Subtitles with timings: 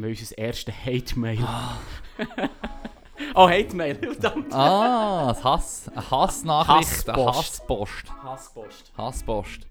[0.00, 1.38] Wir haben unser erstes Hate-Mail.
[3.34, 4.54] oh, Hate-Mail, verdammt.
[4.54, 8.10] Ah, ein Hass, eine Hassnachricht, eine Hasspost.
[8.14, 8.22] Hasspost.
[8.22, 8.92] Hasspost.
[8.96, 9.66] Hasspost.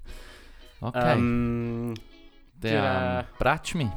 [0.81, 1.95] Okay, Ähm,
[2.53, 3.25] der
[3.73, 3.89] ähm,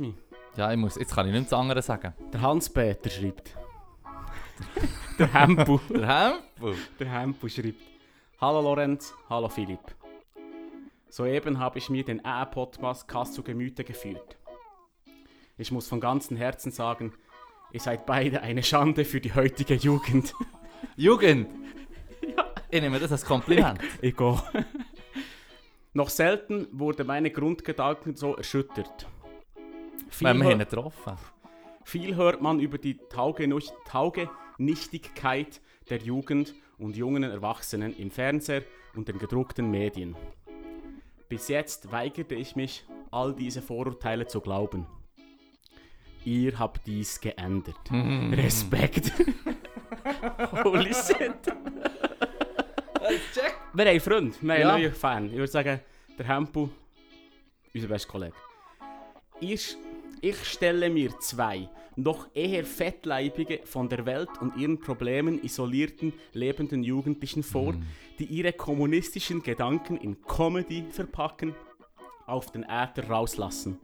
[0.00, 0.14] mich.
[0.56, 2.12] Ja, ich muss, jetzt kann ich nichts anderes sagen.
[2.32, 3.56] Der Hans-Peter schreibt.
[5.20, 5.78] der Hempu.
[5.88, 6.74] Der Hempel.
[6.98, 7.80] Der Hempu schreibt.
[8.40, 9.94] Hallo Lorenz, hallo Philipp.
[11.08, 14.36] Soeben habe ich mir den AA-Podcast zu Gemüte geführt.
[15.58, 17.12] Ich muss von ganzem Herzen sagen,
[17.72, 20.34] ihr seid beide eine Schande für die heutige Jugend.
[20.96, 21.48] Jugend.
[22.70, 23.80] Ich nehme das als Kompliment.
[24.02, 24.42] Ich gehe.
[25.94, 29.06] Noch selten wurde meine Grundgedanken so erschüttert.
[30.10, 31.16] Viel, Wenn wir ihn getroffen
[31.86, 38.64] viel hört man über die Taugenichtigkeit der Jugend und jungen Erwachsenen im Fernseher
[38.96, 40.16] und den gedruckten Medien.
[41.28, 44.88] Bis jetzt weigerte ich mich, all diese Vorurteile zu glauben.
[46.26, 47.76] Ihr habt dies geändert.
[47.90, 49.12] Respekt.
[50.64, 51.36] Holy shit.
[53.72, 54.74] Wir haben einen Freund, wir haben Ja.
[54.74, 55.26] einen neuen Fan.
[55.26, 55.80] Ich würde sagen,
[56.18, 56.68] der Hempu,
[57.72, 58.34] unser bester Kollege.
[59.40, 59.76] Ich,
[60.20, 66.82] ich stelle mir zwei noch eher fettleibige, von der Welt und ihren Problemen isolierten, lebenden
[66.82, 67.74] Jugendlichen vor,
[68.18, 71.54] die ihre kommunistischen Gedanken in Comedy verpacken,
[72.26, 73.78] auf den Äther rauslassen.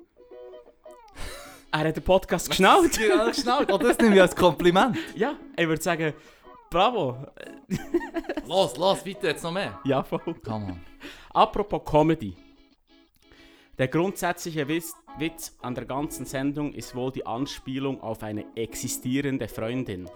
[1.74, 2.98] Er hat den Podcast geschnallt.
[2.98, 3.72] Ja, geschnallt.
[3.72, 4.96] Oh, das nehme ich als Kompliment.
[5.16, 6.12] Ja, ich würde sagen,
[6.68, 7.26] bravo.
[8.46, 9.80] Los, los, weiter jetzt noch mehr.
[9.84, 10.20] Ja, voll.
[10.44, 10.80] Come on.
[11.32, 12.36] Apropos Comedy.
[13.78, 20.10] Der grundsätzliche Witz, an der ganzen Sendung ist wohl die Anspielung auf eine existierende Freundin.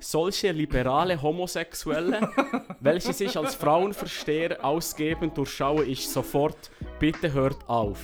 [0.00, 2.28] Solche liberale Homosexuelle,
[2.80, 6.70] welche sich als Frauenversteher ausgeben, durchschaue ich sofort.
[7.00, 7.98] Bitte hört auf.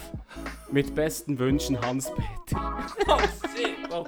[0.72, 2.86] Mit besten Wünschen, Hans-Peter.
[3.06, 3.19] Oh,
[3.55, 3.77] shit.
[3.91, 4.06] Oh.